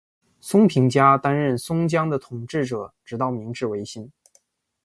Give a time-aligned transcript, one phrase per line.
[0.39, 4.11] 松平家担任松江的统治者直到明治维新。